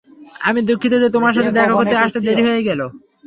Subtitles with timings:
[0.41, 2.81] আমি দুঃখিত যে তোমার সাথে দেখা করতে আসতে দেরি হয়ে গেল!